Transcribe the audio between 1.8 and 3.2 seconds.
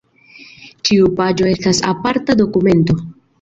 aparta dokumento.